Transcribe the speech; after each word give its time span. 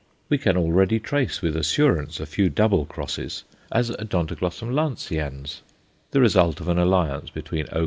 We 0.29 0.39
can 0.39 0.57
already 0.57 0.99
trace 0.99 1.43
with 1.43 1.55
assurance 1.55 2.19
a 2.19 2.25
few 2.25 2.49
double 2.49 2.85
crosses, 2.85 3.43
as 3.71 3.91
O. 3.91 3.95
lanceans, 4.61 5.61
the 6.09 6.19
result 6.19 6.59
of 6.59 6.67
an 6.69 6.79
alliance 6.79 7.29
between 7.29 7.67
_O. 7.67 7.79